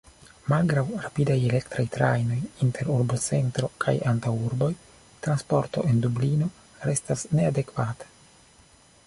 Malgraŭ 0.51 0.83
rapidaj 1.01 1.35
elektraj 1.49 1.83
trajnoj 1.95 2.37
inter 2.67 2.89
urbocentro 2.93 3.69
kaj 3.85 3.95
antaŭurboj, 4.13 4.71
transporto 5.29 5.85
en 5.93 6.03
Dublino 6.09 6.51
restas 6.91 7.29
neadekvata. 7.39 8.13